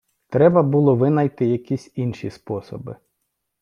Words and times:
Треба 0.29 0.63
було 0.63 0.95
винайти 0.95 1.45
якісь 1.45 1.91
інші 1.95 2.29
способи. 2.29 2.95